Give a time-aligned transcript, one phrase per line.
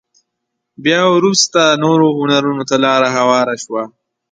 [0.83, 3.83] بيا وروسته نورو هنرونو ته لاره هواره شوه.